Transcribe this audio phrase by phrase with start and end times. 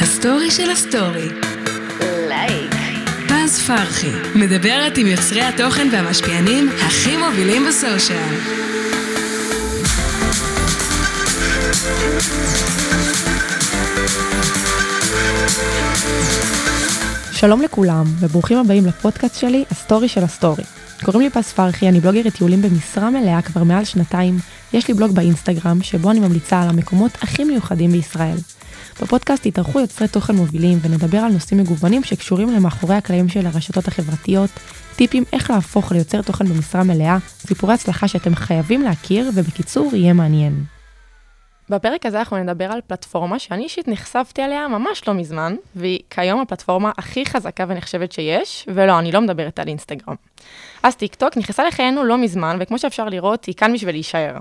[0.00, 1.28] הסטורי של הסטורי.
[2.28, 2.72] לייק.
[3.28, 8.62] פז פרחי, מדברת עם יוצרי התוכן והמשפיענים הכי מובילים ב social.
[17.42, 20.64] שלום לכולם, וברוכים הבאים לפודקאסט שלי, הסטורי של הסטורי.
[21.04, 24.38] קוראים לי פז פרחי, אני בלוגרית טיולים במשרה מלאה כבר מעל שנתיים.
[24.72, 28.36] יש לי בלוג באינסטגרם, שבו אני ממליצה על המקומות הכי מיוחדים בישראל.
[29.02, 34.50] בפודקאסט יתארחו יוצרי תוכן מובילים ונדבר על נושאים מגוונים שקשורים למאחורי הקלעים של הרשתות החברתיות,
[34.96, 40.64] טיפים איך להפוך ליוצר תוכן במשרה מלאה, סיפורי הצלחה שאתם חייבים להכיר, ובקיצור, יהיה מעניין.
[41.68, 46.40] בפרק הזה אנחנו נדבר על פלטפורמה שאני אישית נחשפתי עליה ממש לא מזמן, והיא כיום
[46.40, 50.14] הפלטפורמה הכי חזקה ונחשבת שיש, ולא, אני לא מדברת על אינסטגרם.
[50.82, 54.34] אז טיקטוק נכנסה לחיינו לא מזמן, וכמו שאפשר לראות, היא כאן בשביל להישאר.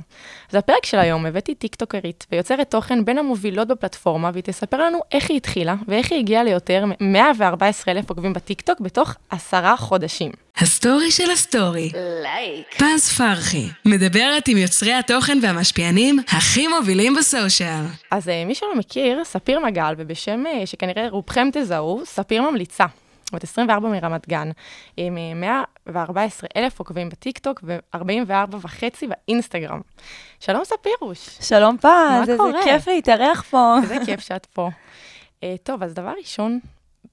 [0.49, 5.29] אז בפרק של היום הבאתי טיקטוקרית ויוצרת תוכן בין המובילות בפלטפורמה, והיא תספר לנו איך
[5.29, 10.31] היא התחילה, ואיך היא הגיעה ליותר מ-114 אלף עוקבים בטיקטוק בתוך עשרה חודשים.
[10.57, 11.91] הסטורי של הסטורי.
[12.23, 12.75] לייק.
[12.77, 17.85] פז פרחי, מדברת עם יוצרי התוכן והמשפיענים הכי מובילים ב social.
[18.11, 22.85] אז אה, מי שלא מכיר, ספיר מגל, ובשם אה, שכנראה רובכם תזהו, ספיר ממליצה.
[23.33, 24.51] בת 24 מרמת גן,
[24.97, 29.81] עם אה, 114 אלף עוקבים בטיקטוק ו-44 וחצי באינסטגרם.
[30.39, 31.29] שלום ספירוש.
[31.41, 31.89] שלום פז,
[32.21, 32.63] איזה קורה?
[32.63, 33.75] כיף להתארח פה.
[33.83, 34.69] איזה כיף שאת פה.
[35.43, 36.59] אה, טוב, אז דבר ראשון,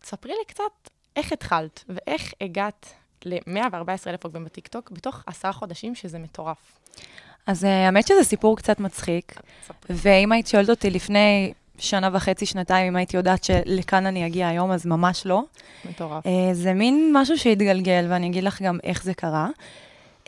[0.04, 6.18] ספרי לי קצת איך התחלת ואיך הגעת ל-114 אלף עוקבים בטיקטוק בתוך עשרה חודשים, שזה
[6.18, 6.56] מטורף.
[7.46, 9.34] אז אה, האמת שזה סיפור קצת מצחיק,
[9.66, 9.96] ספרי.
[10.02, 14.70] ואם היית שואלת אותי לפני שנה וחצי, שנתיים, אם הייתי יודעת שלכאן אני אגיע היום,
[14.70, 15.42] אז ממש לא.
[15.84, 16.26] מטורף.
[16.26, 19.48] אה, זה מין משהו שהתגלגל, ואני אגיד לך גם איך זה קרה.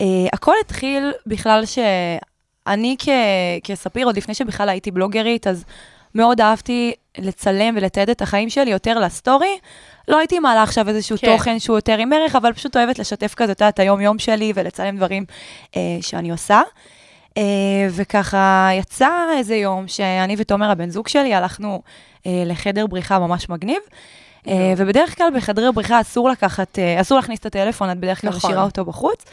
[0.00, 3.08] אה, הכל התחיל בכלל שאני כ-
[3.64, 5.64] כספיר, עוד לפני שבכלל הייתי בלוגרית, אז
[6.14, 9.58] מאוד אהבתי לצלם ולתעד את החיים שלי יותר לסטורי.
[10.08, 11.26] לא הייתי מעלה עכשיו איזשהו כן.
[11.26, 11.36] כן.
[11.36, 14.96] תוכן שהוא יותר עם ערך, אבל פשוט אוהבת לשתף כזה, את יודעת, היום-יום שלי ולצלם
[14.96, 15.24] דברים
[15.76, 16.62] אה, שאני עושה.
[17.36, 17.42] אה,
[17.90, 21.82] וככה יצא איזה יום שאני ותומר, הבן זוג שלי, הלכנו
[22.26, 23.80] אה, לחדר בריחה ממש מגניב.
[24.48, 28.30] אה, ובדרך כלל בחדרי בריחה אסור לקחת, אה, אסור להכניס את הטלפון, את בדרך כלל
[28.30, 28.50] נכון.
[28.50, 29.24] משאירה אותו בחוץ.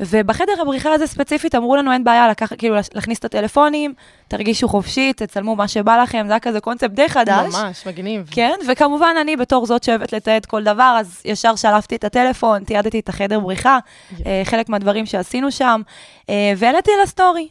[0.00, 3.94] ובחדר הבריחה הזה ספציפית אמרו לנו, אין בעיה לקחת, כאילו להכניס את הטלפונים,
[4.28, 7.54] תרגישו חופשי, תצלמו מה שבא לכם, זה היה כזה קונספט די חדש.
[7.54, 8.28] ממש, מגניב.
[8.30, 13.00] כן, וכמובן אני בתור זאת שאוהבת לתעד כל דבר, אז ישר שלפתי את הטלפון, תיעדתי
[13.00, 13.78] את החדר בריחה,
[14.26, 15.80] אה, חלק מהדברים שעשינו שם,
[16.30, 17.48] אה, והעליתי לסטורי.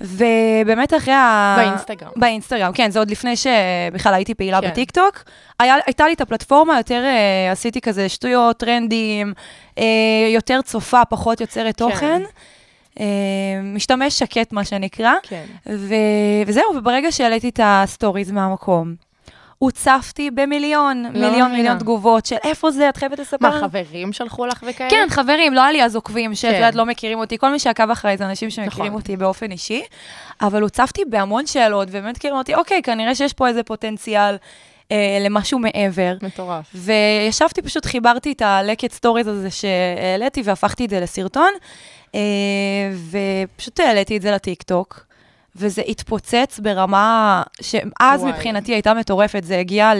[0.00, 1.54] ובאמת אחרי ה...
[1.58, 2.10] באינסטגרם.
[2.16, 4.70] באינסטגרם, כן, זה עוד לפני שבכלל הייתי פעילה כן.
[4.70, 5.24] בטיקטוק.
[5.58, 9.32] היה, הייתה לי את הפלטפורמה, יותר אה, עשיתי כזה שטויות, טרנדים,
[9.78, 9.84] אה,
[10.34, 12.22] יותר צופה, פחות יוצרת תוכן.
[13.00, 13.06] אה,
[13.62, 15.12] משתמש שקט, מה שנקרא.
[15.22, 15.44] כן.
[15.68, 15.94] ו...
[16.46, 18.94] וזהו, וברגע שהעליתי את ה stories מהמקום,
[19.58, 21.52] הוצפתי במיליון, לא מיליון.
[21.52, 23.50] מיליון תגובות של איפה זה, את חייבת לספר.
[23.50, 24.90] מה, חברים שלחו לך וכאלה?
[24.90, 26.56] כן, חברים, לא היה לי אז עוקבים שאת כן.
[26.56, 27.38] יודעת, לא מכירים אותי.
[27.38, 29.00] כל מי שעקב אחריי זה אנשים שמכירים נכון.
[29.00, 29.82] אותי באופן אישי,
[30.40, 34.36] אבל הוצפתי בהמון שאלות, ובאמת כאילו אמרתי, אוקיי, כנראה שיש פה איזה פוטנציאל
[34.92, 36.16] אה, למשהו מעבר.
[36.22, 36.66] מטורף.
[36.74, 41.50] וישבתי, פשוט חיברתי את הלקט סטוריז הזה שהעליתי והפכתי את זה לסרטון,
[42.14, 42.20] אה,
[43.10, 45.08] ופשוט העליתי את זה לטיקטוק.
[45.58, 48.32] וזה התפוצץ ברמה שאז וואי.
[48.32, 49.92] מבחינתי הייתה מטורפת, זה הגיע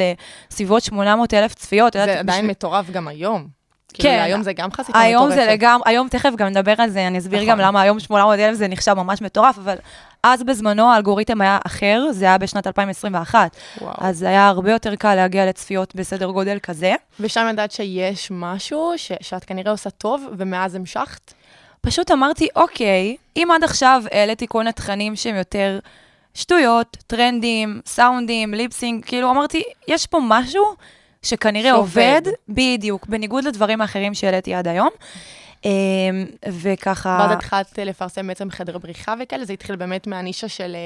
[0.50, 1.88] לסביבות 800 אלף צפיות.
[1.90, 3.46] את יודעת, זה עדיין בשביל- מטורף גם היום.
[3.94, 4.02] כן.
[4.02, 5.04] כאילו, היום זה גם חשיפה מטורפת.
[5.06, 7.50] היום זה לגמרי, היום תכף גם נדבר על זה, אני אסביר נכון.
[7.50, 9.74] גם למה היום 800 אלף זה נחשב ממש מטורף, אבל
[10.22, 13.56] אז בזמנו האלגוריתם היה אחר, זה היה בשנת 2021.
[13.80, 13.92] וואו.
[13.98, 16.94] אז זה היה הרבה יותר קל להגיע לצפיות בסדר גודל כזה.
[17.20, 21.32] ושם ידעת שיש משהו ש- שאת כנראה עושה טוב, ומאז המשכת?
[21.80, 25.78] פשוט אמרתי, אוקיי, אם עד עכשיו העליתי כל מיני תכנים שהם יותר
[26.34, 30.64] שטויות, טרנדים, סאונדים, ליפסינג, כאילו אמרתי, יש פה משהו
[31.22, 32.20] שכנראה שעובד.
[32.24, 34.88] עובד, בדיוק, בניגוד לדברים האחרים שהעליתי עד היום.
[35.64, 35.70] אמ,
[36.48, 37.18] וככה...
[37.20, 40.76] ואז התחלת לפרסם בעצם חדר בריחה וכאלה, זה התחיל באמת מהנישה של...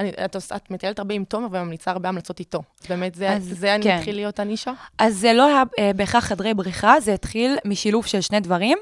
[0.00, 2.62] אני, את, את מטיילת הרבה עם תומר וממליצה הרבה המלצות איתו.
[2.88, 3.96] באמת, זה, אז זה אני כן.
[3.96, 4.72] התחיל להיות הנישה?
[4.98, 8.78] אז זה לא היה אה, בהכרח חדרי בריחה, זה התחיל משילוב של שני דברים.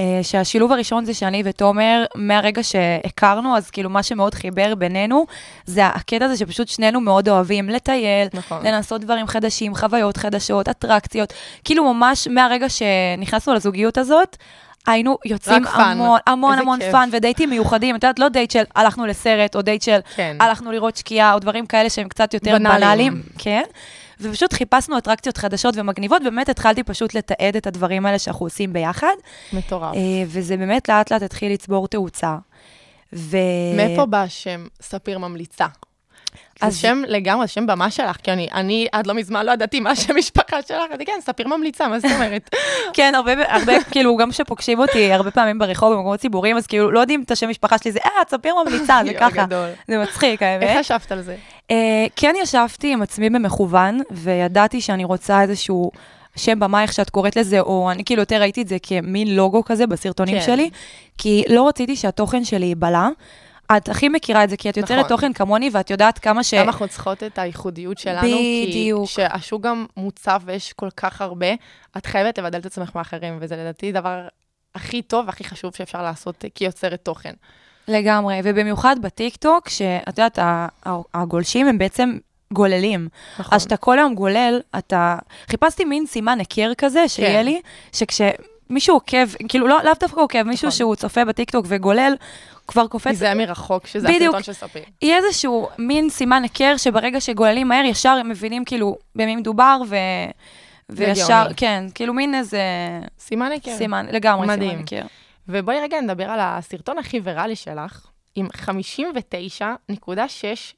[0.00, 5.26] אה, שהשילוב הראשון זה שאני ותומר, מהרגע שהכרנו, אז כאילו מה שמאוד חיבר בינינו,
[5.66, 8.66] זה הקטע הזה שפשוט שנינו מאוד אוהבים לטייל, נכון.
[8.66, 11.32] לנסות דברים חדשים, חוויות חדשות, אטרקציות.
[11.64, 14.36] כאילו ממש מהרגע שנכנסנו לזוגיות הזאת,
[14.86, 15.66] היינו יוצאים.
[15.66, 16.92] המון, המון המון כיף.
[16.92, 17.96] fun ודייטים מיוחדים.
[17.96, 20.36] את יודעת, לא דייט של הלכנו לסרט, או דייט של כן.
[20.40, 22.80] הלכנו לראות שקיעה, או דברים כאלה שהם קצת יותר בנאליים.
[22.80, 23.22] בנאליים.
[23.38, 23.62] כן.
[24.20, 29.14] ופשוט חיפשנו אטרקציות חדשות ומגניבות, ובאמת התחלתי פשוט לתעד את הדברים האלה שאנחנו עושים ביחד,
[29.52, 29.94] מטורף.
[29.94, 32.36] אה, וזה באמת לאט לאט התחיל לצבור תאוצה.
[33.12, 33.36] ו...
[33.76, 35.66] מאיפה בא השם ספיר ממליצה?
[36.60, 39.90] אז- שם לגמרי, שם במה שלך, כי אני, אני עד לא מזמן לא ידעתי מה
[39.90, 42.50] השם משפחה שלך, אז כן, ספיר ממליצה, מה זאת אומרת?
[42.96, 47.00] כן, הרבה, הרבה, כאילו, גם כשפוגשים אותי הרבה פעמים ברחוב, במקומות ציבוריים, אז כאילו, לא
[47.00, 49.44] יודעים את השם משפחה שלי, זה, אה, ספיר ממליצה, זה ככה.
[49.88, 50.62] זה מצחיק, האמת.
[50.62, 51.36] איך חשבת על זה?
[51.70, 55.90] אה, כן ישבתי עם עצמי במכוון, וידעתי שאני רוצה איזשהו
[56.36, 59.64] שם במה, איך שאת קוראת לזה, או אני כאילו יותר ראיתי את זה כמין לוגו
[59.64, 60.46] כזה בסרטונים כן.
[60.46, 60.70] שלי,
[61.18, 63.08] כי לא רציתי שהתוכן שלי ייבלע.
[63.76, 65.08] את הכי מכירה את זה, כי את יוצרת נכון.
[65.08, 66.54] תוכן כמוני, ואת יודעת כמה ש...
[66.54, 68.28] גם אנחנו צריכות את הייחודיות שלנו,
[68.68, 69.06] בדיוק.
[69.08, 71.46] כי שהשוק גם מוצף ויש כל כך הרבה,
[71.96, 74.28] את חייבת לבדל את עצמך מאחרים, וזה לדעתי דבר
[74.74, 77.32] הכי טוב והכי חשוב שאפשר לעשות אה, כיוצרת תוכן.
[77.88, 80.38] לגמרי, ובמיוחד בטיקטוק, שאת יודעת,
[81.14, 82.18] הגולשים הם בעצם
[82.52, 83.08] גוללים.
[83.38, 83.54] נכון.
[83.54, 85.16] אז שאתה כל היום גולל, אתה...
[85.50, 87.44] חיפשתי מין סימן היכר כזה, שיהיה כן.
[87.44, 87.60] לי,
[88.68, 90.78] שכשמישהו עוקב, כאילו לא, לאו דווקא עוקב, מישהו נכון.
[90.78, 92.14] שהוא צופה בטיקטוק וגולל,
[92.66, 94.34] כבר קופץ, מזהה מרחוק, שזה בדיוק.
[94.34, 94.82] הסרטון של ספיר.
[95.02, 99.96] יהיה איזשהו מין סימן היכר שברגע שגוללים מהר, ישר הם מבינים כאילו במי מדובר, ו...
[100.90, 101.46] וישר.
[101.56, 102.60] כן, כאילו מין איזה
[103.18, 103.76] סימן היכר.
[103.76, 104.70] סימן, לגמרי מדהים.
[104.70, 105.06] סימן היכר.
[105.48, 110.14] ובואי רגע נדבר על הסרטון הכי ויראלי שלך, עם 59.6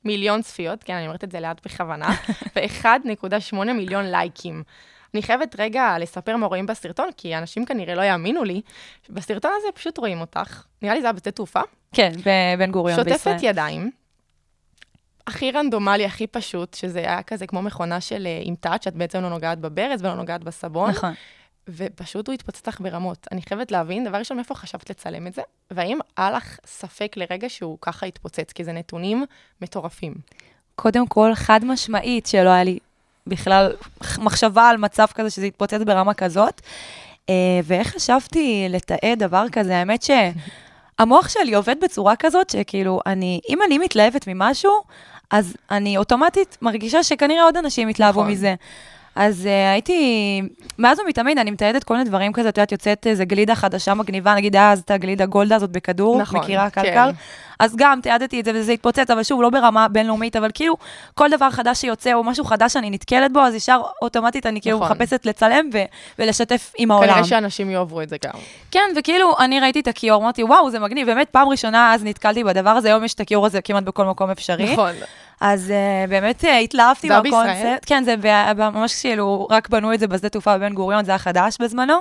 [0.04, 2.08] מיליון צפיות, כן, אני אומרת את זה לאט בכוונה,
[2.56, 4.62] ו-1.8 מיליון לייקים.
[5.14, 8.60] אני חייבת רגע לספר מה רואים בסרטון, כי אנשים כנראה לא יאמינו לי.
[9.10, 11.60] בסרטון הזה פשוט רואים אותך, נראה לי זה היה בשדה תעופה,
[11.92, 13.18] כן, בבן גוריון בישראל.
[13.18, 13.90] שוטפת ידיים,
[15.26, 19.22] הכי רנדומלי, הכי פשוט, שזה היה כזה כמו מכונה של אה, עם טאץ', את בעצם
[19.22, 20.90] לא נוגעת בברז ולא נוגעת בסבון.
[20.90, 21.14] נכון.
[21.68, 23.26] ופשוט הוא התפוצץ לך ברמות.
[23.32, 25.42] אני חייבת להבין, דבר ראשון, מאיפה חשבת לצלם את זה?
[25.70, 28.52] והאם היה לך ספק לרגע שהוא ככה התפוצץ?
[28.52, 29.24] כי זה נתונים
[29.62, 30.14] מטורפים.
[30.74, 32.78] קודם כל, חד משמעית שלא היה לי
[33.30, 33.72] בכלל
[34.18, 36.60] מחשבה על מצב כזה שזה יתפוצץ ברמה כזאת.
[37.28, 37.34] אה,
[37.64, 39.76] ואיך חשבתי לתעד דבר כזה?
[39.76, 44.82] האמת שהמוח שלי עובד בצורה כזאת שכאילו, אני, אם אני מתלהבת ממשהו,
[45.30, 48.32] אז אני אוטומטית מרגישה שכנראה עוד אנשים יתלהבו נכון.
[48.32, 48.54] מזה.
[49.20, 50.42] אז uh, הייתי,
[50.78, 54.34] מאז ומתמיד אני מתעדת כל מיני דברים כזה, את יודעת, יוצאת איזה גלידה חדשה מגניבה,
[54.34, 56.82] נגיד אז את הגלידה גולדה הזאת בכדור, נכון, מכירה כן.
[56.82, 57.10] קלקר?
[57.58, 60.76] אז גם תיעדתי את זה וזה התפוצץ, אבל שוב, לא ברמה בינלאומית, אבל כאילו,
[61.14, 64.78] כל דבר חדש שיוצא או משהו חדש שאני נתקלת בו, אז ישר אוטומטית אני כאילו
[64.78, 64.88] נכון.
[64.88, 65.84] מחפשת לצלם ו-
[66.18, 67.08] ולשתף עם העולם.
[67.08, 68.32] כנראה שאנשים יאהבו את זה גם.
[68.70, 72.44] כן, וכאילו, אני ראיתי את הכיור, אמרתי, וואו, זה מגניב, באמת, פעם ראשונה אז נתקלתי
[72.44, 74.72] בדבר הזה, היום יש את הכיור הזה כמעט בכל מקום אפשרי.
[74.72, 74.92] נכון.
[75.40, 77.46] אז uh, באמת uh, התלהבתי זה מהקונספט.
[77.46, 77.76] בישראל?
[77.86, 78.14] כן, זה
[78.54, 81.94] ממש כאילו, רק בנו את זה בשדה תעופה בבן גוריון, זה היה חדש בזמנו.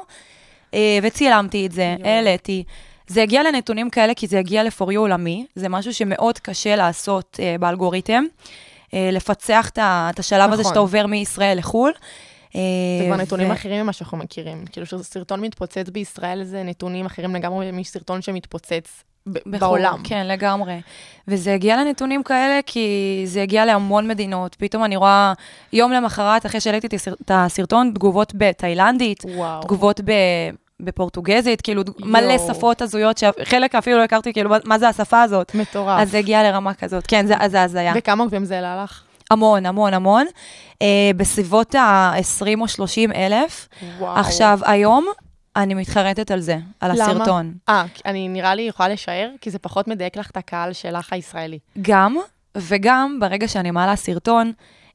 [0.71, 1.95] Uh, וצילמתי את זה.
[2.03, 2.63] העליתי.
[3.07, 7.61] זה הגיע לנתונים כאלה כי זה הגיע you עולמי, זה משהו שמאוד קשה לעשות uh,
[7.61, 8.23] באלגוריתם,
[8.87, 10.71] uh, לפצח את השלב הזה נכון.
[10.71, 11.91] שאתה עובר מישראל לחו"ל.
[12.53, 12.59] זה
[13.07, 14.65] כבר נתונים ו- אחרים ממה שאנחנו מכירים.
[14.71, 19.97] כאילו שסרטון מתפוצץ בישראל זה נתונים אחרים לגמרי מסרטון שמתפוצץ ב- בחו"ל, בעולם.
[20.03, 20.81] כן, לגמרי.
[21.27, 22.87] וזה הגיע לנתונים כאלה כי
[23.25, 24.55] זה הגיע להמון מדינות.
[24.59, 25.33] פתאום אני רואה
[25.73, 29.61] יום למחרת, אחרי שהעליתי את הסר- את הסרטון, תגובות בתאילנדית, וואו.
[29.63, 30.11] תגובות ב...
[30.79, 32.47] בפורטוגזית, כאילו מלא יואו.
[32.53, 35.55] שפות הזויות, שחלק אפילו לא הכרתי, כאילו, מה- מה זה השפה הזאת?
[35.55, 35.99] מטורף.
[36.01, 37.07] אז זה הגיע לרמה כזאת.
[37.07, 37.93] כן, זה זה הזיה.
[37.95, 39.01] וכמה עוקבים זה העלה לך?
[39.31, 40.25] המון, המון, המון.
[40.81, 43.69] אה, בסביבות ה-20 או 30 אלף.
[43.99, 44.19] וואו.
[44.19, 45.07] עכשיו, היום
[45.63, 47.03] אני מתחרטת על זה, על למה?
[47.03, 47.53] הסרטון.
[47.69, 51.59] אה, אני נראה לי יכולה לשער, כי זה פחות מדייק לך את הקהל שלך הישראלי.
[51.81, 52.17] גם,
[52.57, 54.51] וגם ברגע שאני מעלה סרטון,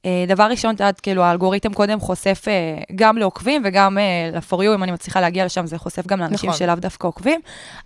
[0.06, 4.56] אה, דבר ראשון, את יודעת, כאילו, האלגוריתם קודם חושף אה, גם לעוקבים וגם אה, ל-for
[4.56, 6.58] you, אם אני מצליחה להגיע לשם, זה חושף גם לאנשים נכון.
[6.58, 7.40] שלאו דווקא עוקבים.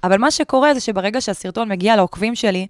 [0.04, 2.66] אבל מה שקורה זה שברגע שהסרטון מגיע לעוקבים שלי,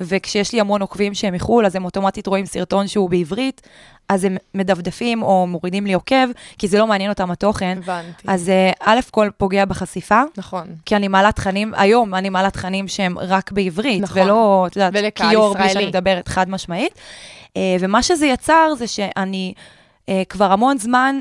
[0.00, 3.68] וכשיש לי המון עוקבים שהם מחו"ל, אז הם אוטומטית רואים סרטון שהוא בעברית,
[4.12, 6.26] אז הם מדפדפים או מורידים לי עוקב,
[6.58, 7.78] כי זה לא מעניין אותם התוכן.
[7.82, 8.28] הבנתי.
[8.28, 10.66] אז אה, א' כל פוגע בחשיפה, נכון.
[10.84, 14.22] כי אני מעלה תכנים, היום אני מעלה תכנים שהם רק בעברית, נכון.
[14.22, 15.68] ולא, את יודעת, כיור בלי.
[15.68, 16.92] שאני מדברת חד משמעית.
[17.56, 19.54] אה, ומה שזה יצר זה שאני
[20.08, 21.20] אה, כבר המון זמן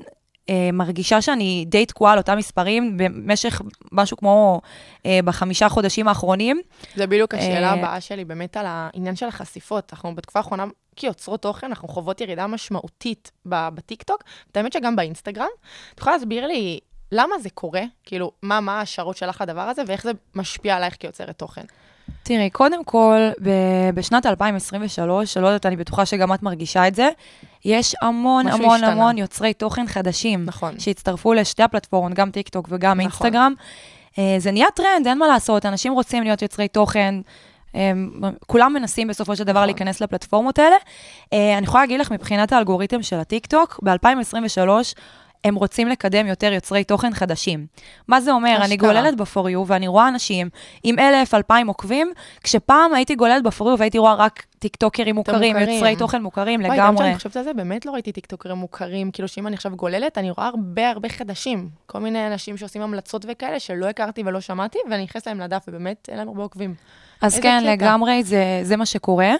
[0.49, 4.61] אה, מרגישה שאני די תקועה על אותם מספרים במשך משהו כמו
[5.05, 6.61] אה, בחמישה חודשים האחרונים.
[6.95, 9.93] זה בדיוק השאלה אה, הבאה שלי, באמת על העניין של החשיפות.
[9.93, 15.47] אנחנו בתקופה האחרונה, כיוצרות תוכן, אנחנו חוות ירידה משמעותית בטיקטוק, את האמת שגם באינסטגרם.
[15.93, 16.79] את יכולה להסביר לי
[17.11, 17.83] למה זה קורה?
[18.03, 21.65] כאילו, מה, מה ההשערות שלך לדבר הזה, ואיך זה משפיע עלייך כיוצרת תוכן?
[22.23, 27.09] תראי, קודם כל, ב- בשנת 2023, שלא יודעת, אני בטוחה שגם את מרגישה את זה,
[27.65, 28.91] יש המון המון השתנה.
[28.91, 30.45] המון יוצרי תוכן חדשים.
[30.45, 30.79] נכון.
[30.79, 32.99] שהצטרפו לשתי הפלטפורמות, גם טיק טוק וגם נכון.
[32.99, 33.53] אינסטגרם.
[34.19, 37.15] אה, זה נהיה טרנד, אין מה לעשות, אנשים רוצים להיות יוצרי תוכן.
[37.73, 39.65] הם, כולם מנסים בסופו של דבר נכון.
[39.65, 40.75] להיכנס לפלטפורמות האלה.
[41.33, 44.69] אה, אני יכולה להגיד לך, מבחינת האלגוריתם של הטיקטוק, ב-2023,
[45.43, 47.65] הם רוצים לקדם יותר יוצרי תוכן חדשים.
[48.07, 48.59] מה זה אומר?
[48.63, 48.77] אני.
[48.77, 50.49] גוללת ב-for you ואני רואה אנשים
[50.83, 52.11] עם אלף, אלפיים עוקבים,
[52.43, 55.57] כשפעם הייתי גוללת ב-for you והייתי רואה רק טיקטוקרים מוכרים.
[55.57, 57.05] יוצרי תוכן מוכרים וואי, גם לגמרי.
[57.05, 60.31] כשאני חושבת על זה, באמת לא ראיתי טיקטוקרים מוכרים, כאילו שאם אני עכשיו גוללת, אני
[60.31, 61.69] רואה הרבה הרבה חדשים.
[61.85, 66.09] כל מיני אנשים שעושים המלצות וכאלה שלא הכרתי ולא שמעתי, ואני נכנסת להם לדף, ובאמת
[66.11, 66.75] אין להם הרבה עוקבים.
[67.21, 67.71] אז כן, קטע.
[67.71, 69.31] לגמרי, זה, זה מה שקורה.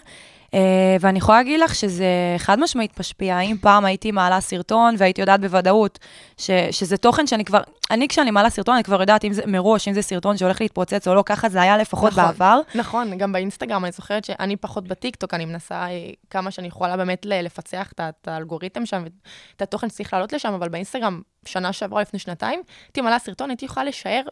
[0.52, 0.54] אה,
[1.00, 2.06] ואני יכולה להגיד לך שזה
[2.38, 3.40] חד משמעית משפיע.
[3.40, 5.98] אם פעם הייתי מעלה סרטון והייתי יודעת בוודאות
[6.36, 9.88] ש, שזה תוכן שאני כבר, אני כשאני מעלה סרטון, אני כבר יודעת אם זה מראש,
[9.88, 12.24] אם זה סרטון שהולך להתפוצץ או לא, ככה זה היה לפחות נכון.
[12.24, 12.60] בעבר.
[12.74, 17.26] נכון, גם באינסטגרם, אני זוכרת שאני פחות בטיקטוק, אני מנסה אה, כמה שאני יכולה באמת
[17.26, 22.18] לפצח את את האלגוריתם שם, ואת התוכן שצריך לעלות לשם, אבל באינסטגרם, שנה שעברה, לפני
[22.18, 24.22] שנתיים, הייתי מעלה סרטון, הייתי יכולה לשער,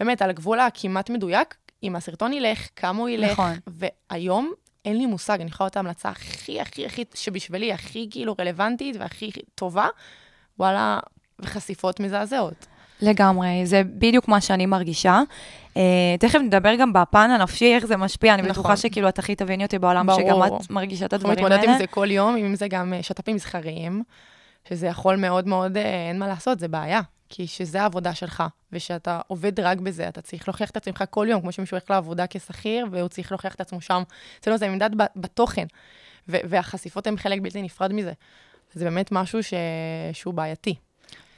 [0.00, 3.52] באמת, על הגבול הכמעט מדויק, אם הסרטון ילך, כמה הוא ילך, נכון.
[3.66, 4.52] והיום
[4.86, 9.30] אין לי מושג, אני יכולה את ההמלצה הכי, הכי, הכי, שבשבילי הכי כאילו רלוונטית והכי
[9.54, 9.86] טובה,
[10.58, 10.98] וואלה,
[11.38, 12.66] וחשיפות מזעזעות.
[13.02, 15.20] לגמרי, זה בדיוק מה שאני מרגישה.
[15.74, 15.78] Uh,
[16.20, 18.52] תכף נדבר גם בפן הנפשי, איך זה משפיע, אני נכון.
[18.52, 20.20] בטוחה שכאילו את הכי תביני אותי בעולם, ברור.
[20.20, 21.72] שגם את מרגישה את אנחנו הדברים מתמודדת האלה.
[21.72, 24.02] עם זה כל יום, אם זה גם אה, שת"פים מסחריים,
[24.68, 27.00] שזה יכול מאוד מאוד, אה, אין מה לעשות, זה בעיה.
[27.28, 28.42] כי שזה העבודה שלך,
[28.72, 32.24] ושאתה עובד רק בזה, אתה צריך להוכיח את עצמך כל יום, כמו שמישהו הולך לעבודה
[32.30, 34.02] כשכיר, והוא צריך להוכיח את עצמו שם.
[34.40, 35.66] אצלנו זה נמדד ב- בתוכן,
[36.28, 38.12] והחשיפות הן חלק בלתי נפרד מזה.
[38.74, 39.54] זה באמת משהו ש...
[40.12, 40.74] שהוא בעייתי.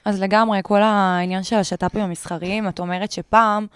[0.05, 3.67] אז לגמרי, כל העניין של השת"פים המסחריים, את אומרת שפעם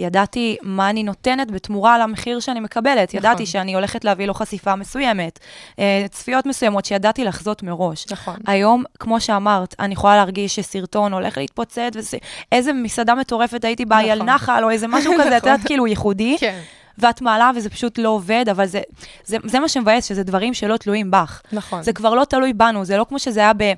[0.00, 3.08] ידעתי מה אני נותנת בתמורה למחיר שאני מקבלת.
[3.08, 3.18] נכון.
[3.18, 5.38] ידעתי שאני הולכת להביא לו חשיפה מסוימת,
[5.78, 8.06] אה, צפיות מסוימות שידעתי לחזות מראש.
[8.10, 8.36] נכון.
[8.46, 12.14] היום, כמו שאמרת, אני יכולה להרגיש שסרטון הולך להתפוצץ,
[12.52, 14.28] ואיזה מסעדה מטורפת הייתי בה, נכון.
[14.28, 15.50] נחל, או איזה משהו כזה, את נכון.
[15.50, 16.60] יודעת, כאילו ייחודי, כן.
[16.98, 18.80] ואת מעלה וזה פשוט לא עובד, אבל זה,
[19.24, 21.40] זה, זה מה שמבאס, שזה דברים שלא תלויים בך.
[21.52, 21.82] נכון.
[21.82, 23.72] זה כבר לא תלוי בנו, זה לא כמו שזה היה ב...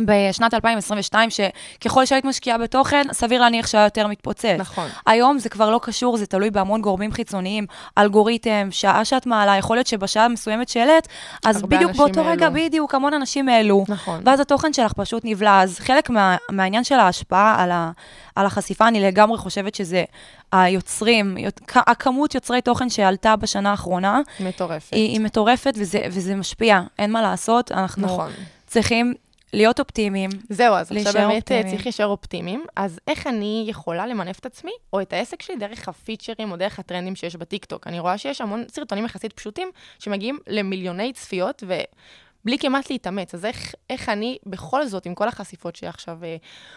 [0.00, 4.56] בשנת 2022, שככל שהיית משקיעה בתוכן, סביר להניח שהיה יותר מתפוצץ.
[4.58, 4.88] נכון.
[5.06, 7.66] היום זה כבר לא קשור, זה תלוי בהמון גורמים חיצוניים,
[7.98, 11.08] אלגוריתם, שעה שאת מעלה, יכול להיות שבשעה מסוימת שהעלית,
[11.44, 12.48] אז בדיוק באותו רגע.
[12.50, 13.84] בדיוק, המון אנשים העלו.
[13.88, 14.20] נכון.
[14.24, 15.62] ואז התוכן שלך פשוט נבלע.
[15.62, 17.90] אז חלק מה, מהעניין של ההשפעה על, ה,
[18.36, 20.04] על החשיפה, אני לגמרי חושבת שזה
[20.52, 21.36] היוצרים,
[21.74, 24.92] הכמות יוצרי תוכן שעלתה בשנה האחרונה, מטורפת.
[24.92, 28.30] היא, היא מטורפת וזה, וזה משפיע, אין מה לעשות, אנחנו נכון.
[28.66, 29.14] צריכים
[29.52, 30.30] להיות אופטימיים.
[30.50, 31.68] זהו, אז עכשיו באמת אה, אופטימיים.
[31.68, 32.64] צריך להישאר אופטימיים.
[32.76, 36.78] אז איך אני יכולה למנף את עצמי, או את העסק שלי, דרך הפיצ'רים או דרך
[36.78, 37.86] הטרנדים שיש בטיקטוק?
[37.86, 43.34] אני רואה שיש המון סרטונים יחסית פשוטים, שמגיעים למיליוני צפיות, ובלי כמעט להתאמץ.
[43.34, 46.36] אז איך, איך אני, בכל זאת, עם כל החשיפות שעכשיו אה,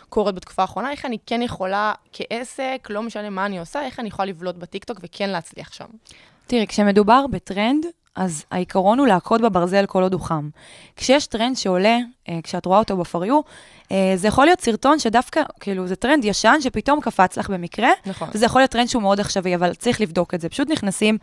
[0.10, 4.08] קורות בתקופה האחרונה, איך אני כן יכולה כעסק, לא משנה מה אני עושה, איך אני
[4.08, 5.88] יכולה לבלוט בטיקטוק וכן להצליח שם?
[6.48, 7.86] תראי, כשמדובר בטרנד,
[8.20, 10.50] אז העיקרון הוא להכות בברזל כל עוד הוא חם.
[10.96, 11.98] כשיש טרנד שעולה,
[12.30, 13.34] אה, כשאת רואה אותו ב-for you,
[13.92, 18.28] אה, זה יכול להיות סרטון שדווקא, כאילו, זה טרנד ישן שפתאום קפץ לך במקרה, נכון.
[18.34, 20.50] וזה יכול להיות טרנד שהוא מאוד עכשווי, אבל צריך לבדוק את זה.
[20.50, 21.18] פשוט נכנסים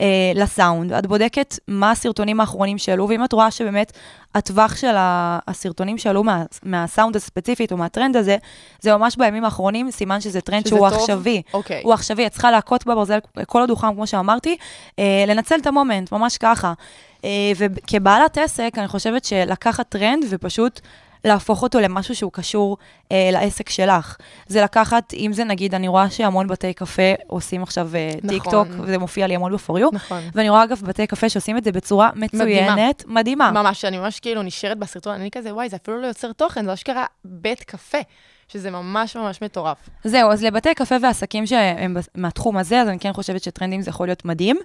[0.00, 3.92] אה, לסאונד, את בודקת מה הסרטונים האחרונים שעלו, ואם את רואה שבאמת
[4.34, 8.36] הטווח של הסרטונים שעלו מה, מהסאונד הספציפית או מהטרנד הזה,
[8.80, 10.86] זה ממש בימים האחרונים, סימן שזה טרנד שזה שהוא?
[10.86, 11.42] עכשווי.
[11.54, 11.80] אוקיי.
[11.84, 14.56] הוא עכשווי, את צריכה להכות בברזל כל עוד הוא חם, כמו שאמרתי,
[14.98, 16.72] אה, לנצל את ה moment, ממש ככה.
[17.24, 20.80] אה, וכבעלת עסק, אני חושבת שלקחת טרנד ופשוט
[21.24, 22.76] להפוך אותו למשהו שהוא קשור
[23.12, 24.16] אה, לעסק שלך.
[24.46, 28.30] זה לקחת, אם זה נגיד, אני רואה שהמון בתי קפה עושים עכשיו אה, נכון.
[28.30, 30.22] טיק טוק, וזה מופיע לי המון ב for you, נכון.
[30.34, 33.50] ואני רואה אגב בתי קפה שעושים את זה בצורה מצוינת, מדהימה.
[33.50, 36.72] ממש, אני ממש כאילו נשארת בסרטון, אני כזה, וואי, זה אפילו לא יוצר תוכן, זה
[36.72, 37.98] אשכרה בית קפה,
[38.52, 39.88] שזה ממש ממש מטורף.
[40.04, 44.08] זהו, אז לבתי קפה ועסקים שהם מהתחום הזה, אז אני כן חושבת שטרנדים זה יכול
[44.08, 44.56] להיות מדהים.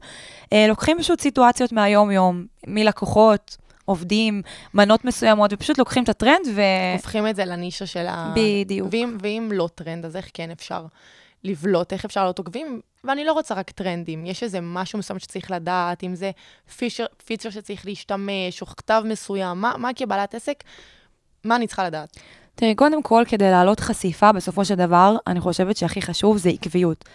[0.54, 4.42] אה, לוקחים פשוט סיטואציות מהיום-יום, מלקוחות, עובדים,
[4.74, 6.62] מנות מסוימות, ופשוט לוקחים את הטרנד ו...
[6.94, 8.34] הופכים את זה לנישה של ה...
[8.36, 8.88] בדיוק.
[8.92, 10.86] ואם, ואם לא טרנד, אז איך כן אפשר
[11.44, 12.82] לבלוט, איך אפשר להיות עוקבים?
[13.04, 16.32] ואני לא רוצה רק טרנדים, יש איזה משהו מסוים שצריך לדעת, אם זה
[16.78, 20.64] פיצ'ר, פיצ'ר שצריך להשתמש, או כתב מסוים, מה, מה כבעלת עסק,
[21.44, 22.18] מה אני צריכה לדעת?
[22.60, 27.06] תראי, קודם כל, כדי להעלות חשיפה, בסופו של דבר, אני חושבת שהכי חשוב זה עקביות.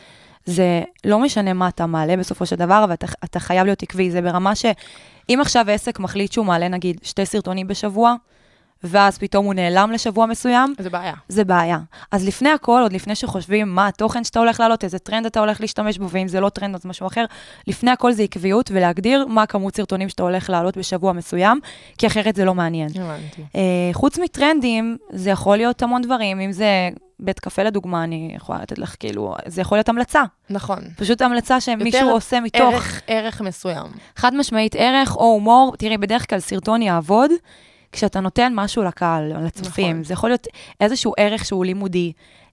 [0.44, 4.10] זה לא משנה מה אתה מעלה בסופו של דבר, אבל אתה, אתה חייב להיות עקבי.
[4.10, 8.14] זה ברמה שאם עכשיו עסק מחליט שהוא מעלה, נגיד, שתי סרטונים בשבוע,
[8.84, 11.14] ואז פתאום הוא נעלם לשבוע מסוים, זה בעיה.
[11.28, 11.78] זה בעיה.
[12.12, 15.60] אז לפני הכל, עוד לפני שחושבים מה התוכן שאתה הולך להעלות, איזה טרנד אתה הולך
[15.60, 17.24] להשתמש בו, ואם זה לא טרנד אז משהו אחר,
[17.66, 21.60] לפני הכל זה עקביות, ולהגדיר מה כמות סרטונים שאתה הולך להעלות בשבוע מסוים,
[21.98, 22.88] כי אחרת זה לא מעניין.
[22.88, 23.42] הבנתי.
[23.56, 23.60] אה,
[23.92, 28.78] חוץ מטרנדים, זה יכול להיות המון דברים, אם זה בית קפה לדוגמה, אני יכולה לתת
[28.78, 30.22] לך, כאילו, זה יכול להיות המלצה.
[30.50, 30.78] נכון.
[30.96, 32.60] פשוט המלצה שמישהו יותר עושה מתוך...
[32.60, 33.86] ערך, ערך מסוים.
[34.16, 37.30] חד משמעית ערך או הומור, תראי, בדרך כלל סרטון יעבוד
[37.92, 39.90] כשאתה נותן משהו לקהל, לצופים.
[39.90, 40.04] נכון.
[40.04, 40.46] זה יכול להיות
[40.80, 42.12] איזשהו ערך שהוא לימודי,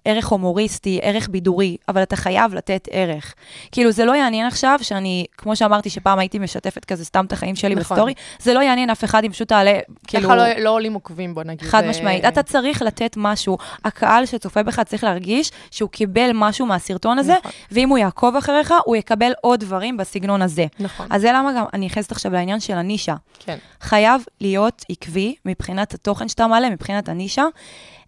[0.09, 3.33] ערך הומוריסטי, ערך בידורי, אבל אתה חייב לתת ערך.
[3.71, 7.55] כאילו, זה לא יעניין עכשיו שאני, כמו שאמרתי, שפעם הייתי משתפת כזה סתם את החיים
[7.55, 7.95] שלי נכון.
[7.97, 10.23] בסטורי, זה לא יעניין אף אחד אם פשוט תעלה, כאילו...
[10.23, 11.61] ככה לא, לא עולים עוקבים, בוא נגיד.
[11.69, 12.25] חד זה- משמעית.
[12.25, 13.57] אתה צריך לתת משהו.
[13.85, 17.51] הקהל שצופה בך צריך להרגיש שהוא קיבל משהו מהסרטון הזה, נכון.
[17.71, 20.65] ואם הוא יעקוב אחריך, הוא יקבל עוד דברים בסגנון הזה.
[20.79, 23.15] נכון, אז זה למה גם אני נכנסת עכשיו לעניין של הנישה.
[23.39, 23.57] כן.
[23.81, 27.43] חייב להיות עקבי מבחינת התוכן שאתה מעלה, מבחינת הנישה.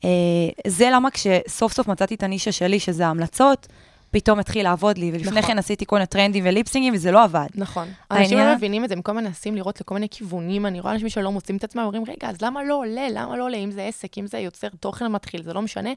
[0.06, 0.10] אה,
[0.68, 3.68] זה למה כשסוף סוף מצאתי את הנישה שלי, שזה ההמלצות,
[4.12, 5.42] פתאום התחיל לעבוד לי, ולפני נכון.
[5.52, 7.48] כן עשיתי כל מיני טרנדים וליפסינגים, וזה לא עבד.
[7.56, 7.88] נכון.
[8.12, 11.10] אנשים העניין- לא מבינים את זה, במקום מנסים לראות לכל מיני כיוונים, אני רואה אנשים
[11.10, 13.08] שלא מוצאים את עצמם, אומרים, רגע, אז למה לא עולה?
[13.12, 13.58] למה לא עולה?
[13.58, 15.90] אם זה עסק, אם זה יוצר תוכן מתחיל, זה לא משנה.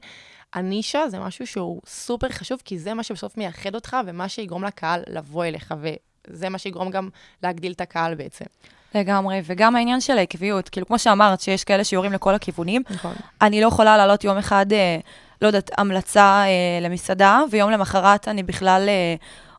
[0.53, 5.01] הנישה זה משהו שהוא סופר חשוב, כי זה מה שבסוף מייחד אותך, ומה שיגרום לקהל
[5.07, 7.09] לבוא אליך, וזה מה שיגרום גם
[7.43, 8.45] להגדיל את הקהל בעצם.
[8.95, 13.13] לגמרי, וגם העניין של העקביות, כאילו, כמו שאמרת, שיש כאלה שיורים לכל הכיוונים, נכון.
[13.41, 14.97] אני לא יכולה להעלות יום אחד, אה,
[15.41, 19.15] לא יודעת, המלצה אה, למסעדה, ויום למחרת אני בכלל אה,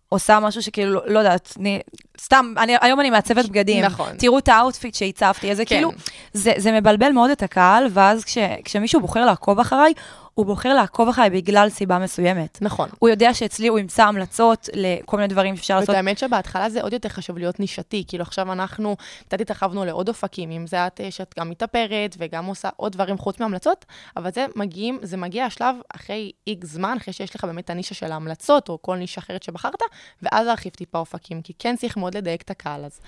[0.09, 1.81] עושה משהו שכאילו, לא, לא יודעת, אני,
[2.21, 3.85] סתם, אני, היום אני מעצבת בגדים.
[3.85, 4.13] נכון.
[4.19, 5.75] תראו את ה outfit שעיצבתי, איזה כן.
[5.75, 5.93] כאילו,
[6.33, 9.93] זה, זה מבלבל מאוד את הקהל, ואז כש, כשמישהו בוחר לעקוב אחריי,
[10.37, 12.59] הוא בוחר לעקוב אחריי בגלל סיבה מסוימת.
[12.61, 12.89] נכון.
[12.99, 15.95] הוא יודע שאצלי הוא ימצא המלצות לכל מיני דברים שאפשר ואת לעשות.
[15.95, 18.97] האמת שבהתחלה זה עוד יותר חשוב להיות נישתי, כאילו עכשיו אנחנו
[19.29, 23.19] קצת התרחבנו לעוד אופקים, אם זה את אה, שאת גם מתאפרת וגם עושה עוד דברים
[23.19, 23.85] חוץ מהמלצות,
[24.17, 27.95] אבל זה מגיעים, זה מגיע השלב אחרי איקס זמן, אחרי שיש לך באמת את הנישה
[27.95, 29.81] של ההמלצות, או כל נישה אחרת שבחרת,
[30.23, 33.01] ואז להרחיב טיפה אופקים, כי כן צריך מאוד לדייק את הקהל, אז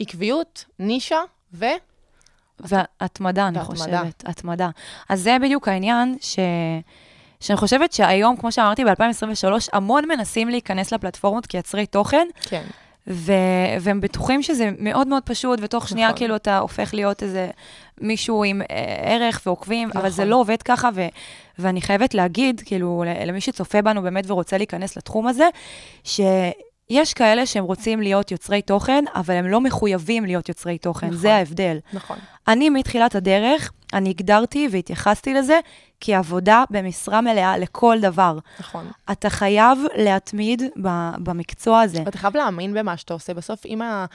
[0.00, 1.20] עקביות, נישה,
[1.52, 1.64] ו...
[2.60, 3.60] והתמדה, אני.
[3.60, 4.24] חושבת.
[4.26, 4.68] התמדה.
[5.08, 6.38] אז זה בדיוק העניין ש...
[7.40, 12.62] שאני חושבת שהיום, כמו שאמרתי, ב-2023, המון מנסים להיכנס לפלטפורמות כיצרי תוכן, כן,
[13.06, 13.32] ו...
[13.80, 16.18] והם בטוחים שזה מאוד מאוד פשוט, ותוך שנייה נכון.
[16.18, 17.50] כאילו אתה הופך להיות איזה
[18.00, 18.66] מישהו עם אה,
[19.02, 20.30] ערך ועוקבים, אבל זה נכון.
[20.30, 21.06] לא עובד ככה, ו...
[21.58, 25.48] ואני חייבת להגיד, כאילו, למי שצופה בנו באמת ורוצה להיכנס לתחום הזה,
[26.88, 31.18] שיש כאלה שהם רוצים להיות יוצרי תוכן, אבל הם לא מחויבים להיות יוצרי תוכן, נכון.
[31.18, 31.78] זה ההבדל.
[31.92, 32.18] נכון.
[32.48, 35.60] אני מתחילת הדרך, אני הגדרתי והתייחסתי לזה
[36.00, 38.38] כעבודה במשרה מלאה לכל דבר.
[38.60, 38.90] נכון.
[39.12, 40.62] אתה חייב להתמיד
[41.18, 42.02] במקצוע הזה.
[42.04, 43.34] ואתה חייב להאמין במה שאתה עושה.
[43.34, 44.06] בסוף, אם, ה...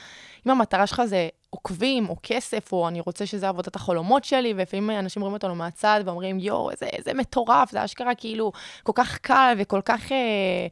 [0.45, 4.89] אם המטרה שלך זה עוקבים או כסף, או אני רוצה שזה עבודת החלומות שלי, ולפעמים
[4.89, 8.51] אנשים רואים אותנו מהצד ואומרים, יואו, איזה, איזה מטורף, זה אשכרה כאילו
[8.83, 10.11] כל כך קל וכל כך...
[10.11, 10.67] אה...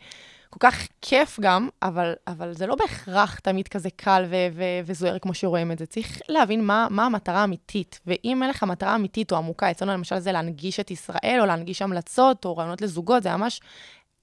[0.57, 5.19] כל כך כיף גם, אבל, אבל זה לא בהכרח תמיד כזה קל ו- ו- וזוהר
[5.19, 5.85] כמו שרואים את זה.
[5.85, 7.99] צריך להבין מה, מה המטרה האמיתית.
[8.07, 11.81] ואם אין לך מטרה אמיתית או עמוקה, אצלנו למשל זה להנגיש את ישראל, או להנגיש
[11.81, 13.61] המלצות, או רעיונות לזוגות, זה ממש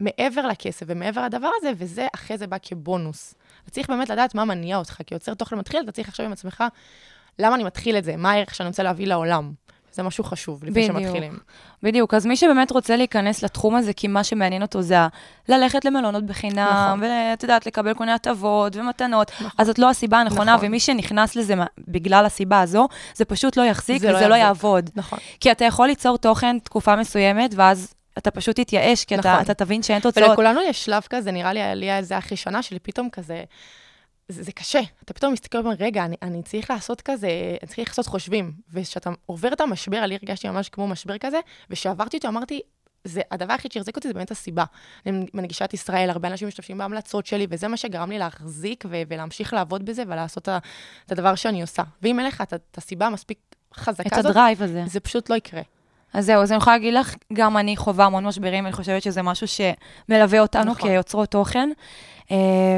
[0.01, 3.35] מעבר לכסף ומעבר לדבר הזה, וזה אחרי זה בא כבונוס.
[3.71, 6.65] צריך באמת לדעת מה מניע אותך, כי יוצר תוכן מתחיל, אתה צריך לחשוב עם עצמך,
[7.39, 8.17] למה אני מתחיל את זה?
[8.17, 9.53] מה הערך שאני רוצה להביא לעולם?
[9.95, 11.03] זה משהו חשוב לפני בדיוק.
[11.03, 11.39] שמתחילים.
[11.83, 14.97] בדיוק, אז מי שבאמת רוצה להיכנס לתחום הזה, כי מה שמעניין אותו זה
[15.49, 17.03] ללכת למלונות בחינם, נכון.
[17.03, 20.67] ואת יודעת, לקבל כל מיני הטבות ומתנות, אז זאת לא הסיבה הנכונה, נכון.
[20.67, 21.55] ומי שנכנס לזה
[21.89, 24.45] בגלל הסיבה הזו, זה פשוט לא יחזיק זה לא וזה לא יחזיק.
[24.45, 24.91] יעבוד.
[24.97, 25.19] נכון.
[25.41, 29.43] כי אתה יכול ליצור תוכן תקופה מסוימת, ואז אתה פשוט תתייאש, כי אתה, נכון.
[29.43, 30.29] אתה תבין שאין תוצאות.
[30.29, 33.45] ולכולנו יש שלב כזה, נראה לי, לי היה זה אחרי שנה, של פתאום כזה,
[34.29, 34.81] זה, זה קשה.
[35.05, 37.29] אתה פתאום מסתכל ואומר, רגע, אני, אני צריך לעשות כזה,
[37.63, 38.53] אני צריך לעשות חושבים.
[38.73, 42.61] וכשאתה עובר את המשבר, אני הרגשתי ממש כמו משבר כזה, וכשעברתי אותו אמרתי,
[43.05, 44.65] זה, הדבר היחיד שהחזיק אותי זה באמת הסיבה.
[45.07, 49.53] אני מנגישת ישראל, הרבה אנשים משתמשים בהמלצות שלי, וזה מה שגרם לי להחזיק ו- ולהמשיך
[49.53, 50.49] לעבוד בזה ולעשות
[51.07, 51.83] את הדבר שאני עושה.
[52.03, 53.39] ואם אין לך את, את הסיבה המספיק
[53.75, 54.85] חזקה את הזאת, הדרייב הזה.
[54.87, 55.63] זה פשוט לא יקרה.
[56.13, 59.23] אז זהו, אז אני יכולה להגיד לך, גם אני חווה המון משברים, אני חושבת שזה
[59.23, 60.91] משהו שמלווה אותנו נכון.
[60.91, 61.71] כיוצרות תוכן,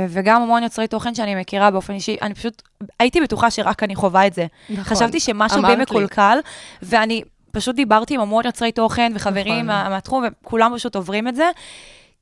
[0.09, 2.63] וגם המון יוצרי תוכן שאני מכירה באופן אישי, אני פשוט,
[3.01, 4.47] הייתי בטוחה שרק אני חווה את זה.
[4.71, 4.85] נכון.
[4.85, 5.77] חשבתי שמשהו בי.
[5.77, 6.39] מקולקל,
[6.83, 9.67] ואני פשוט דיברתי עם המון יוצרי תוכן וחברים נכון.
[9.67, 11.51] מה, מהתחום, וכולם פשוט עוברים את זה.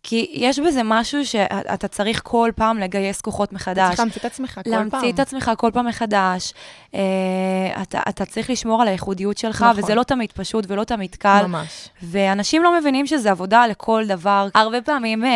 [0.06, 3.88] כי יש בזה משהו שאתה צריך כל פעם לגייס כוחות אתה מחדש.
[3.88, 4.72] צריך להמציא את עצמך כל פעם.
[4.72, 6.54] להמציא את עצמך כל פעם מחדש.
[6.94, 7.00] אה,
[7.82, 9.82] אתה, אתה צריך לשמור על הייחודיות שלך, נכון.
[9.82, 11.44] וזה לא תמיד פשוט ולא תמיד קל.
[11.46, 11.88] ממש.
[12.02, 14.48] ואנשים לא מבינים שזה עבודה לכל דבר.
[14.54, 15.30] הרבה פעמים, אה,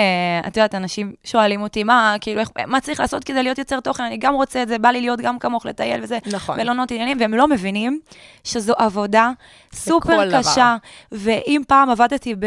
[0.46, 4.02] את יודעת, אנשים שואלים אותי, מה, כאילו, איך, מה צריך לעשות כדי להיות יוצר תוכן?
[4.02, 6.18] אני גם רוצה את זה, בא לי להיות גם כמוך, לטייל וזה.
[6.26, 6.61] נכון.
[6.61, 8.00] מלונות עניינים, והם לא מבינים
[8.44, 9.31] שזו עבודה
[9.72, 10.38] סופר דבר.
[10.38, 10.76] קשה.
[11.12, 12.46] ואם פעם עבדתי ב...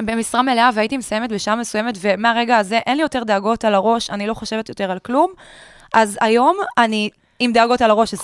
[0.00, 4.26] במשרה מלאה והייתי מסיימת בשעה מסוימת, ומהרגע הזה אין לי יותר דאגות על הראש, אני
[4.26, 5.32] לא חושבת יותר על כלום.
[5.94, 8.16] אז היום אני עם דאגות על הראש 24-7.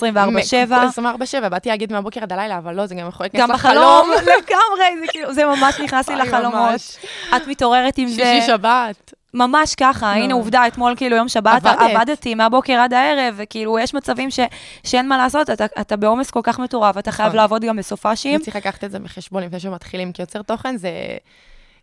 [1.45, 5.01] 24-7, באתי להגיד מהבוקר עד הלילה, אבל לא, זה גם יכול להיכנס גם בחלום, לגמרי,
[5.01, 6.81] זה כאילו, זה ממש נכנס לי לחלומות.
[7.37, 9.13] את מתעוררת עם זה, שישי שבת.
[9.35, 11.79] ממש ככה, הנה עובדה, אתמול כאילו יום שבת, עבדת.
[11.97, 14.41] עבדתי מהבוקר עד הערב, וכאילו יש מצבים ש-
[14.85, 17.37] שאין מה לעשות, אתה- אתה בעומס כל כך מטורף, אתה חייב נכון.
[17.37, 18.41] לעבוד גם בסופאשים.
[18.41, 20.91] וצריך לקחת את זה בחשבון לפני שמתחילים, כי יוצר תוכן זה,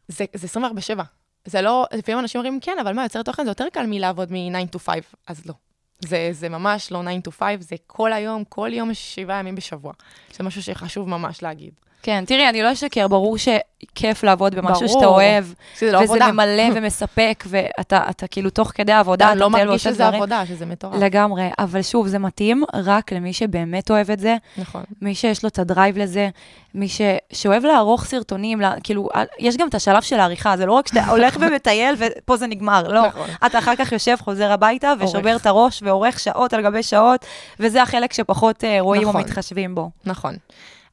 [0.07, 0.59] זה, זה
[0.97, 1.01] 24-7.
[1.45, 4.75] זה לא, לפעמים אנשים אומרים, כן, אבל מה, יוצר תוכן זה יותר קל מלעבוד מ-9
[4.75, 5.53] to 5, אז לא.
[5.99, 9.93] זה, זה ממש לא 9 to 5, זה כל היום, כל יום, שבעה ימים בשבוע.
[10.33, 11.73] זה משהו שחשוב ממש להגיד.
[12.05, 14.99] כן, תראי, אני לא אשקר, ברור שכיף לעבוד במשהו ברור.
[14.99, 16.31] שאתה אוהב, שזה לא וזה עבודה.
[16.31, 20.13] ממלא ומספק, ואתה אתה כאילו תוך כדי העבודה, אתה לא מרגיש שזה דברים.
[20.13, 20.95] עבודה, שזה מטורף.
[20.99, 24.83] לגמרי, אבל שוב, זה מתאים רק למי שבאמת אוהב את זה, נכון.
[25.01, 26.29] מי שיש לו את הדרייב לזה,
[26.73, 27.01] מי ש...
[27.33, 28.73] שאוהב לערוך סרטונים, לה...
[28.83, 32.47] כאילו, יש גם את השלב של העריכה, זה לא רק שאתה הולך ומטייל ופה זה
[32.47, 33.07] נגמר, לא.
[33.07, 33.27] נכון.
[33.45, 35.41] אתה אחר כך יושב, חוזר הביתה ושובר עורך.
[35.41, 37.25] את הראש ועורך שעות על גבי שעות,
[37.59, 39.21] וזה החלק שפחות אה, רואים או נכון.
[39.21, 39.89] מתחשבים בו.
[40.05, 40.35] נכון.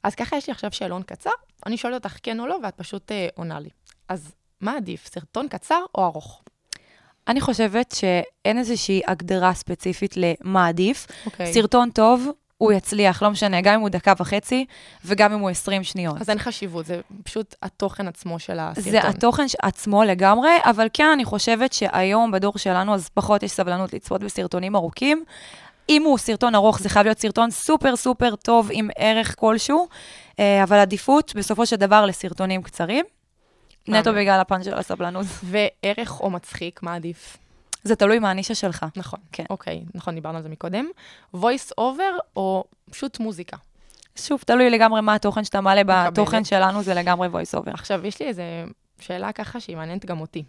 [0.03, 1.31] אז ככה יש לי עכשיו שאלון קצר,
[1.67, 3.69] אני שואלת אותך כן או לא, ואת פשוט אה, עונה לי.
[4.09, 6.43] אז מה עדיף, סרטון קצר או ארוך?
[7.29, 11.07] אני חושבת שאין איזושהי הגדרה ספציפית למה עדיף.
[11.27, 11.53] אוקיי.
[11.53, 12.29] סרטון טוב,
[12.63, 14.65] הוא יצליח, לא משנה, גם אם הוא דקה וחצי
[15.05, 16.21] וגם אם הוא 20 שניות.
[16.21, 18.93] אז אין חשיבות, זה פשוט התוכן עצמו של הסרטון.
[18.93, 23.93] זה התוכן עצמו לגמרי, אבל כן, אני חושבת שהיום בדור שלנו, אז פחות יש סבלנות
[23.93, 25.25] לצפות בסרטונים ארוכים.
[25.89, 29.89] אם הוא סרטון ארוך, זה חייב להיות סרטון סופר סופר טוב עם ערך כלשהו,
[30.39, 33.05] אה, אבל עדיפות בסופו של דבר לסרטונים קצרים.
[33.89, 34.13] נטו.
[34.13, 35.27] בגלל הפן של הסבלנות.
[35.43, 37.37] וערך או מצחיק, מה עדיף?
[37.85, 38.87] זה תלוי מה הנישה שלך.
[38.97, 39.21] נכון.
[39.33, 39.45] כן.
[39.51, 40.87] אוקיי, נכון, דיברנו על זה מקודם.
[41.37, 43.57] voice over או פשוט מוזיקה?
[44.17, 45.83] שוב, תלוי לגמרי מה התוכן שאתה מעלה.
[45.85, 47.71] בתוכן שלנו, זה לגמרי voice over.
[47.71, 48.43] עכשיו, יש לי איזו
[49.01, 50.45] שאלה ככה שהיא מעניינת גם אותי.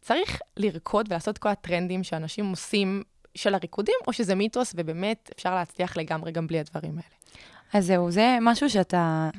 [0.00, 3.02] צריך לרקוד ולעשות כל הטרנדים שאנשים עושים
[3.38, 7.18] של הריקודים, או שזה מיתוס ובאמת אפשר להצליח לגמרי גם בלי הדברים האלה?
[7.74, 9.30] אז זהו, זה משהו שאתה...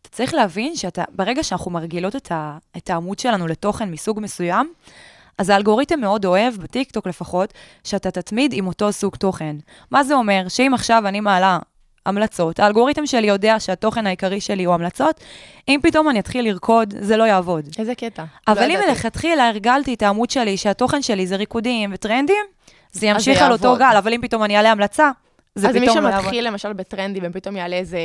[0.00, 4.72] אתה צריך להבין שאתה, ברגע שאנחנו מרגילות את, ה, את העמוד שלנו לתוכן מסוג מסוים,
[5.38, 7.52] אז האלגוריתם מאוד אוהב, בטיקטוק לפחות,
[7.84, 9.56] שאתה תתמיד עם אותו סוג תוכן.
[9.90, 10.48] מה זה אומר?
[10.48, 11.58] שאם עכשיו אני מעלה
[12.06, 15.20] המלצות, האלגוריתם שלי יודע שהתוכן העיקרי שלי הוא המלצות,
[15.68, 17.68] אם פתאום אני אתחיל לרקוד, זה לא יעבוד.
[17.78, 18.24] איזה קטע.
[18.48, 18.80] אבל לא אם.
[18.88, 22.44] מלכתחילה הרגלתי את העמוד שלי, שהתוכן שלי זה ריקודים וטרנדים,
[22.96, 23.76] זה ימשיך על אותו.
[23.76, 25.10] גל, אבל אם פתאום אני אעלה המלצה,
[25.54, 26.20] זה אז מי פתאום יעבוד.
[26.22, 27.98] שמתחיל למשל בטרנדים ופתאום יעלה איזה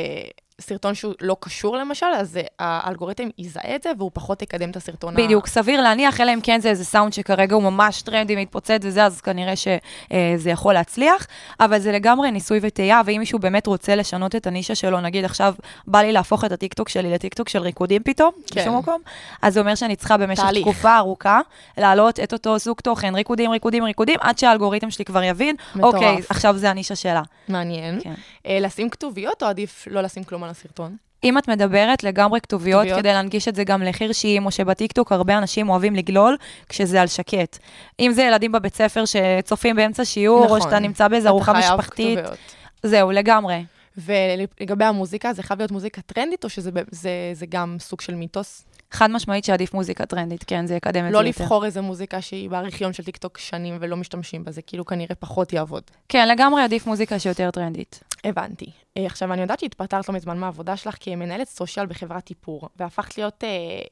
[0.60, 4.76] סרטון שהוא לא קשור למשל, אז אה, האלגוריתם יזהה את זה והוא פחות יקדם את
[4.76, 5.14] הסרטון.
[5.16, 8.80] ה- בדיוק, סביר להניח, אלא אם כן זה איזה סאונד שכרגע הוא ממש טרנדי, מתפוצץ
[8.82, 11.26] וזה, אז כנראה שזה יכול להצליח,
[11.60, 15.54] אבל זה לגמרי ניסוי וטעייה, ואם מישהו באמת רוצה לשנות את הנישה שלו, נגיד עכשיו
[15.86, 18.60] בא לי להפוך את הטיקטוק שלי לטיקטוק של ריקודים פתאום, כן.
[18.60, 19.00] משום מקום,
[19.42, 20.62] אז זה אומר שאני צריכה במשך תהליך.
[20.62, 21.40] תקופה ארוכה
[21.78, 25.94] להעלות את אותו סוג תוכן, ריקודים, ריקודים, ריקודים, עד שהאלגוריתם שלי כבר יבין, מטורף.
[25.94, 27.22] אוקיי, עכשיו זה הנישה שלה.
[27.48, 28.00] מעניין.
[28.02, 28.14] כן.
[28.46, 30.96] אה, לשים כתוביות או עדיף לא לשים כלום על הסרטון?
[31.24, 32.98] אם את מדברת לגמרי כתוביות, כתוביות.
[32.98, 36.36] כדי להנגיש את זה גם לחירשים, או שבטיקטוק הרבה אנשים אוהבים לגלול
[36.68, 37.58] כשזה על שקט.
[38.00, 41.62] אם זה ילדים בבית ספר שצופים באמצע שיעור, או שאתה נמצא באיזו ארוחה נכון.
[41.62, 42.38] משפחתית, כתוביות.
[42.82, 43.64] זהו, לגמרי.
[43.98, 48.64] ולגבי המוזיקה, זה חייב להיות מוזיקה טרנדית, או שזה זה, זה גם סוג של מיתוס?
[48.92, 51.42] חד משמעית שעדיף מוזיקה טרנדית, כן, זה יקדם את לא זה יותר.
[51.42, 55.52] לבחור איזה מוזיקה שהיא בארכיון של טיקטוק שנים ולא משתמשים בה, זה כאילו כנראה פחות
[55.52, 55.82] יעבוד.
[56.08, 58.00] כן, לגמרי עדיף מוזיקה שיותר טרנדית.
[58.24, 58.66] הבנתי.
[58.96, 63.44] אה, עכשיו, אני יודעת שהתפטרת לא מזמן מהעבודה שלך כמנהלת סושיאל בחברת איפור, והפכת להיות
[63.44, 63.48] אה,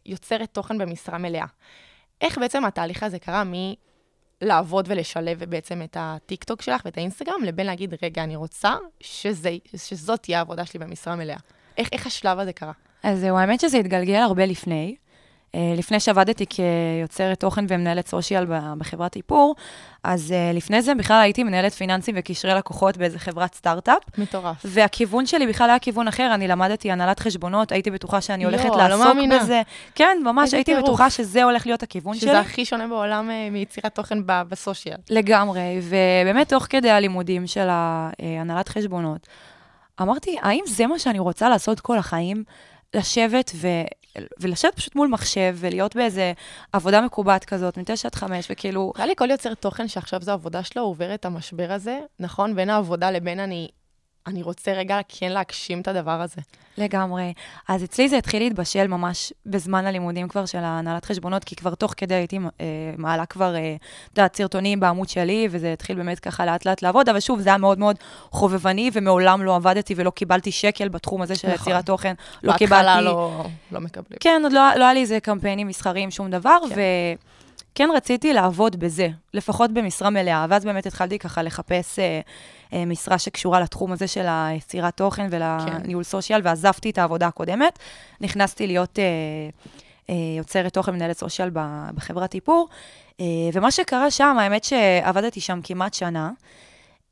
[0.06, 1.46] יוצרת תוכן במשרה מלאה.
[2.20, 3.42] איך בעצם התהליך הזה קרה
[4.42, 10.22] מלעבוד ולשלב בעצם את הטיקטוק שלך ואת האינסטגרם, לבין להגיד, רגע, אני רוצה שזה, שזאת
[10.22, 11.36] תהיה העבודה שלי במשרה מלאה.
[11.78, 12.72] איך, איך השלב הזה קרה?
[13.02, 14.96] אז זהו, האמת שזה התגלגל הרבה לפני.
[15.54, 18.46] אה, לפני שעבדתי כיוצרת תוכן ומנהלת סושיאל
[18.78, 19.54] בחברת איפור,
[20.04, 24.02] אז אה, לפני זה בכלל הייתי מנהלת פיננסים וקשרי לקוחות באיזה חברת סטארט-אפ.
[24.18, 24.56] מטורף.
[24.64, 28.76] והכיוון שלי בכלל היה כיוון אחר, אני למדתי הנהלת חשבונות, הייתי בטוחה שאני הולכת לא
[28.76, 29.38] לעסוק מאמינה.
[29.38, 29.62] בזה.
[29.94, 30.88] כן, ממש הייתי טירוף.
[30.88, 32.28] בטוחה שזה הולך להיות הכיוון שלי.
[32.28, 34.96] שזה הכי שונה בעולם אה, מיצירת תוכן בסושיאל.
[35.10, 39.26] לגמרי, ובאמת תוך כדי הלימודים של הנהלת חשבונות,
[40.02, 42.44] אמרתי, האם זה מה שאני רוצה לעשות כל החיים?
[42.94, 43.68] לשבת ו...
[44.40, 46.33] ולשבת פשוט מול מחשב ולהיות באיזה
[46.72, 50.62] עבודה מקובעת כזאת, מ-9 עד 5, וכאילו, נראה לי כל יוצר תוכן שעכשיו זו העבודה
[50.62, 52.57] שלו, עובר את המשבר הזה, נכון?
[52.57, 53.68] בין העבודה לבין אני,
[54.26, 56.40] אני רוצה רגע כן להגשים את הדבר הזה.
[56.78, 57.33] לגמרי.
[57.68, 61.94] אז אצלי זה התחיל להתבשל ממש בזמן הלימודים כבר של הנהלת חשבונות, כי כבר תוך
[61.96, 62.66] כדי הייתי אה,
[62.98, 63.76] מעלה כבר, אה,
[64.12, 67.48] את יודעת, סרטונים בעמוד שלי, וזה התחיל באמת ככה לאט לאט לעבוד, אבל שוב, זה
[67.48, 67.96] היה מאוד מאוד
[68.30, 71.61] חובבני, ומעולם לא עבדתי ולא קיבלתי שקל בתחום הזה של נכון.
[71.61, 72.14] יצירת תוכן.
[72.42, 73.04] לא בהתחלה קיבלתי...
[73.04, 74.18] לא, לא מקבלים.
[74.20, 76.74] כן, עוד לא, לא היה לי איזה קמפיינים מסחריים, שום דבר, כן.
[76.74, 76.80] ו...
[77.74, 82.20] כן רציתי לעבוד בזה, לפחות במשרה מלאה, ואז באמת התחלתי ככה לחפש אה,
[82.72, 87.78] אה, משרה שקשורה לתחום הזה של היצירת תוכן ולניהול סושיאל, ועזבתי את העבודה הקודמת.
[88.20, 89.04] נכנסתי להיות אה,
[90.11, 91.50] אה, יוצרת תוכן, מנהלת סושיאל
[91.94, 92.68] בחברת איפור,
[93.20, 96.30] אה, ומה שקרה שם, האמת שעבדתי שם כמעט שנה,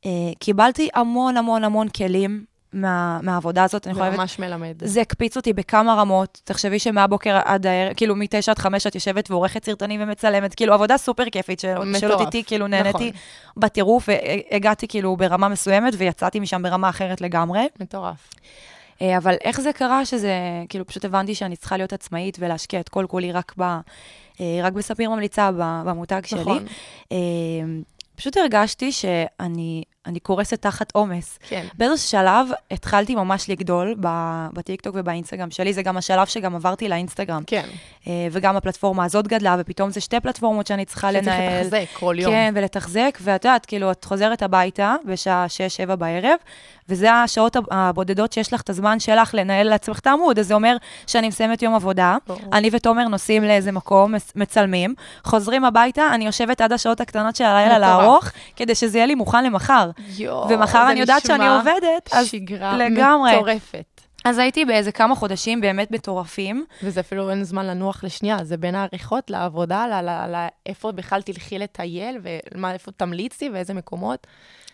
[0.05, 4.17] אה, קיבלתי המון המון המון כלים מה, מהעבודה הזאת, אני זה חושבת...
[4.17, 4.75] ממש מלמד.
[4.83, 6.41] זה הקפיץ אותי בכמה רמות.
[6.43, 10.97] תחשבי שמהבוקר עד הערב, כאילו מ-9 עד 5 את יושבת ועורכת סרטונים ומצלמת, כאילו עבודה
[10.97, 13.09] סופר כיפית, של- מטורף, שלא תדעי, כאילו נהניתי נכון.
[13.57, 17.67] בטירוף, והגעתי כאילו ברמה מסוימת ויצאתי משם ברמה אחרת לגמרי.
[17.79, 18.29] מטורף.
[19.01, 20.33] אה, אבל איך זה קרה שזה,
[20.69, 23.79] כאילו פשוט הבנתי שאני צריכה להיות עצמאית ולהשקיע את כל כולי רק, ב, אה,
[24.63, 25.49] רק בספיר ממליצה,
[25.85, 26.41] במותג שלי.
[26.41, 26.65] נכון.
[27.11, 27.17] אה,
[28.15, 31.39] פשוט הרגשתי שאני אני קורסת תחת עומס.
[31.49, 31.65] כן.
[31.77, 33.95] באיזשהו שלב התחלתי ממש לגדול
[34.53, 37.43] בטיקטוק ובאינסטגרם שלי, זה גם השלב שגם עברתי לאינסטגרם.
[37.47, 37.65] כן.
[38.07, 41.59] אה, וגם הפלטפורמה הזאת גדלה, ופתאום זה שתי פלטפורמות שאני צריכה שצריך לנהל.
[41.61, 42.31] לתחזק כל יום.
[42.31, 45.45] כן, ולתחזק, ואת יודעת, כאילו, את חוזרת הביתה בשעה
[45.91, 46.37] 6-7 בערב,
[46.89, 50.53] וזה השעות הב- הבודדות שיש לך את הזמן שלך לנהל לעצמך את העמוד, אז זה
[50.53, 50.75] אומר
[51.07, 52.39] שאני מסיימת יום עבודה, ברור.
[52.53, 57.77] אני ותומר נוסעים לאיזה מקום, מצלמים, חוזרים הביתה, אני יושבת עד השעות הקטנות של הלילה.
[57.77, 59.88] לערוך, כדי שזה יהיה לי מוכן למחר.
[60.17, 63.35] יואו, ומחר אני יודעת שאני עובדת, אז שגרה לגמרי.
[63.35, 64.01] מטורפת.
[64.25, 66.65] אז הייתי באיזה כמה חודשים באמת מטורפים.
[66.83, 71.21] וזה אפילו אין זמן לנוח לשנייה, זה בין העריכות לעבודה, ל- ל- ל- איפה בכלל
[71.21, 74.27] תלכי לטייל, ומה, איפה תמליצי ואיזה מקומות.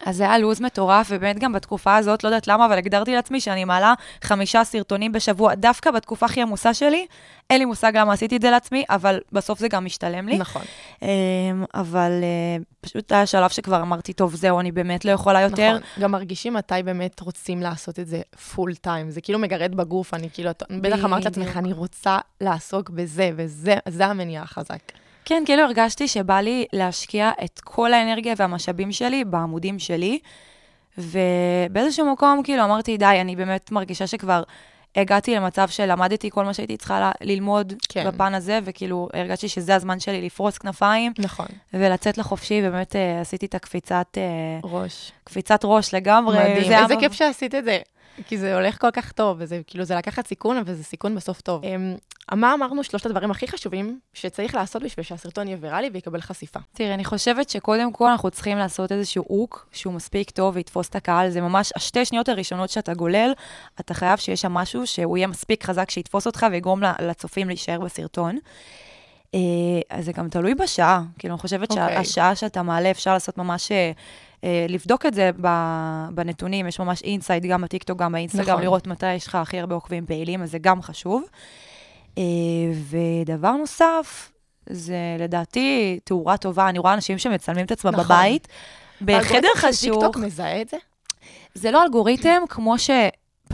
[0.06, 3.39] אז זה היה לו"ז מטורף, ובאמת גם בתקופה הזאת, לא יודעת למה, אבל הגדרתי לעצמי
[3.39, 7.06] שאני מעלה חמישה סרטונים בשבוע, דווקא בתקופה הכי עמוסה שלי.
[7.50, 10.38] אין לי מושג למה עשיתי את זה לעצמי, אבל בסוף זה גם משתלם לי.
[10.38, 10.62] נכון.
[11.02, 11.08] אמ,
[11.74, 15.78] אבל אה, פשוט היה שלב שכבר אמרתי, טוב, זהו, אני באמת לא יכולה יותר.
[15.78, 16.04] נכון.
[16.04, 18.22] גם מרגישים מתי באמת רוצים לעשות את זה
[18.56, 19.12] פול טיים.
[19.12, 21.58] זה כאילו מגרד בגוף, אני כאילו, בטח אמרת לעצמך.
[21.58, 24.80] אני רוצה לעסוק בזה, וזה זה המניע החזק.
[25.26, 30.20] כן, כאילו הרגשתי שבא לי להשקיע את כל האנרגיה והמשאבים שלי בעמודים שלי,
[30.98, 34.44] ובאיזשהו מקום, כאילו, אמרתי, די, אני באמת מרגישה שכבר
[34.96, 38.08] הגעתי למצב שלמדתי כל מה שהייתי צריכה ללמוד כן.
[38.08, 41.46] בפן הזה, וכאילו, הרגשתי שזה הזמן שלי לפרוס כנפיים נכון.
[41.74, 44.24] ולצאת לחופשי, ובאמת אה, עשיתי את הקפיצת, אה,
[44.64, 45.12] ראש.
[45.24, 46.40] קפיצת ראש לגמרי.
[46.40, 46.74] מדהים.
[46.74, 47.80] איזה כיף שעשית את זה.
[48.28, 51.41] כי זה הולך כל כך טוב, וזה כאילו, זה לקחת סיכון, אבל זה סיכון בסוף
[51.41, 51.63] טוב.
[51.63, 51.96] אמ,
[52.34, 56.60] מה אמרנו שלושת הדברים הכי חשובים שצריך לעשות בשביל שהסרטון יהיה ויראלי ויקבל חשיפה?
[56.74, 60.96] תראה, אני חושבת שקודם כל אנחנו צריכים לעשות איזשהו hook שהוא מספיק טוב ויתפוס את
[60.96, 61.30] הקהל.
[61.30, 63.32] זה ממש השתי שניות הראשונות שאתה גולל,
[63.80, 68.38] אתה חייב שיש שם משהו שהוא יהיה מספיק חזק שיתפוס אותך ויגרום לצופים להישאר בסרטון.
[69.36, 69.39] אה,
[69.89, 71.04] אז זה גם תלוי בשעה.
[71.20, 72.06] כאילו, אני חושבת אוקיי.
[72.06, 73.72] שהשעה שאתה מעלה, אפשר לעשות ממש...
[74.43, 78.62] אה, לבדוק את זה ב- בנתונים, יש ממש insight גם בטיקטוק, גם באינסטגרם, נכון.
[78.62, 81.24] לראות מתי יש לך הכי הרבה עוקבים פעילים, אז זה גם חשוב.
[82.17, 82.24] אה,
[82.89, 84.32] ודבר נוסף,
[84.69, 86.69] זה לדעתי תאורה טובה.
[86.69, 88.06] אני רואה אנשים שמצלמים את עצמם נכון.
[88.06, 88.48] בבית,
[89.02, 89.93] בחדר של חשוך.
[90.04, 90.78] טיקטוק מזהה את זה?
[91.54, 92.76] זה לא אלגוריתם כמו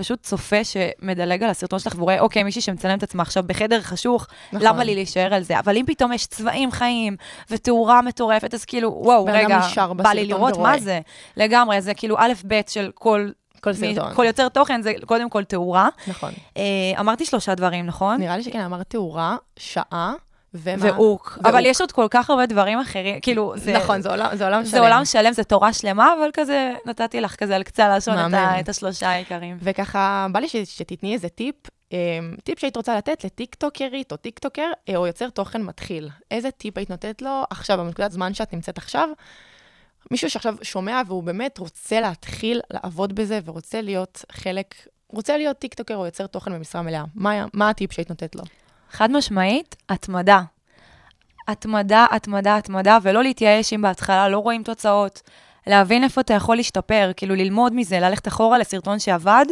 [0.04, 4.28] שפשוט צופה שמדלג על הסרטון שלך ורואה, אוקיי, מישהי שמצלם את עצמה עכשיו בחדר חשוך,
[4.54, 4.68] נכון.
[4.68, 5.60] למה לי להישאר על זה?
[5.60, 7.16] אבל אם פתאום יש צבעים חיים
[7.50, 9.60] ותאורה מטורפת, אז כאילו, וואו, רגע,
[9.96, 10.72] בא לי לראות ורואה.
[10.72, 11.00] מה זה.
[11.38, 13.30] לגמרי, זה כאילו א', ב' של כל...
[13.62, 14.14] כל סרטון.
[14.16, 15.90] כל יוצר תוכן זה קודם כל תאורה.
[16.08, 16.32] נכון.
[16.58, 16.64] אה,
[17.00, 18.20] אמרתי שלושה דברים, נכון?
[18.20, 20.14] נראה לי שכן, אמרת תאורה, שעה,
[20.54, 20.86] ומה?
[20.86, 21.38] ו hook.
[21.46, 23.74] אבל יש עוד כל כך הרבה דברים אחרים, כאילו, זה...
[23.78, 24.72] נכון, זה עולם זה עולם שלם.
[24.72, 28.34] זה עולם שלם, זה תורה שלמה, אבל כזה, נתתי לך כזה על קצה הלשון את.
[28.34, 29.58] ה- את השלושה העיקרים.
[29.62, 31.56] וככה, בא לי ש- שתתני איזה טיפ,
[31.94, 31.98] אה,
[32.44, 36.10] טיפ שהיית רוצה לתת לטיקטוקרית או טיקטוקר, אה, או יוצר תוכן מתחיל.
[36.32, 39.10] איזה טיפ היית נותנת לו עכשיו, בנקודת זמן שאת נמצאת עכשיו?
[40.12, 44.76] מישהו שעכשיו שומע והוא באמת רוצה להתחיל לעבוד בזה ורוצה להיות חלק,
[45.10, 47.04] רוצה להיות טיקטוקר או יוצר תוכן במשרה מלאה.
[47.16, 48.44] מה, מה הטיפ שהיית נותנת לו?
[48.92, 50.42] חד משמעית, התמדה.
[51.48, 55.22] התמדה, התמדה, התמדה, ולא להתייאש אם בהתחלה לא רואים תוצאות.
[55.68, 59.46] להבין איפה אתה יכול להשתפר, כאילו ללמוד מזה, ללכת אחורה לסרטון שעבד,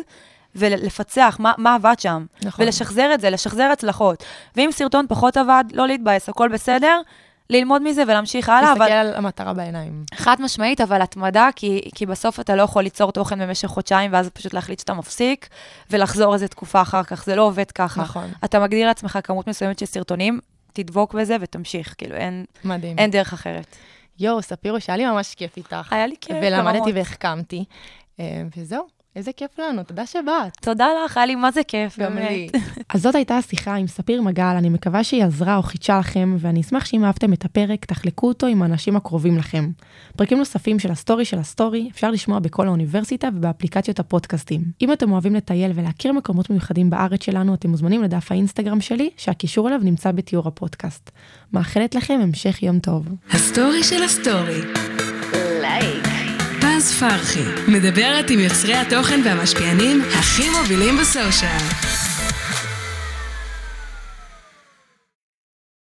[0.56, 2.26] ולפצח מה, מה עבד שם.
[2.44, 2.66] נכון.
[2.66, 4.24] ולשחזר את זה, לשחזר הצלחות.
[4.56, 7.02] ואם סרטון פחות עבד, לא להתבאס, הכל בסדר,
[7.50, 10.04] ללמוד מזה ולהמשיך הלאה, תסתכל אבל על המטרה בעיניים.
[10.14, 14.30] חד משמעית, אבל התמדה, כי, כי בסוף אתה לא יכול ליצור תוכן במשך חודשיים, ואז
[14.30, 15.50] פשוט להחליט שאתה מפסיק,
[15.90, 18.02] ולחזור איזה תקופה אחר כך, זה לא עובד ככה.
[18.02, 18.32] נכון.
[18.44, 20.40] אתה מגדיר לעצמך כמות מסוימת של סרטונים,
[20.74, 22.98] תדבוק בזה ותמשיך, כאילו אין, מדהים.
[22.98, 23.76] אין דרך אחרת.
[24.20, 25.94] יואו, ספירוש, היה לי ממש כיף איתך.
[25.94, 26.38] היה לי כיף.
[26.42, 26.92] ולמדתי.
[26.94, 27.64] והחכמתי.
[28.20, 28.99] אה, וזהו.
[29.20, 30.58] איזה כיף לנו, תודה שבאת.
[30.62, 32.30] תודה לך, היה לי מה זה כיף, גם באמת.
[32.30, 32.50] לי.
[32.94, 36.62] אז זאת הייתה השיחה עם ספיר מגל, אני מקווה שהיא עזרה או חידשה לכם, ואני
[36.62, 39.70] אשמח שאם אהבתם את הפרק, תחלקו אותו עם האנשים הקרובים לכם.
[40.18, 44.62] פרקים נוספים של הסטורי של הסטורי אפשר לשמוע בכל האוניברסיטה ובאפליקציות הפודקאסטים.
[44.82, 49.68] אם אתם אוהבים לטייל ולהכיר מקומות מיוחדים בארץ שלנו, אתם מוזמנים לדף האינסטגרם שלי, שהקישור
[49.68, 51.12] אליו נמצא בתיאור הפודקאסט.
[51.54, 53.08] מאחלת לכם המשך יום טוב.
[53.32, 54.62] הסטורי של הסטורי.
[55.62, 56.09] לייק.
[56.88, 61.99] פרחי, מדברת עם יוצרי התוכן והמשפיענים הכי מובילים ב social.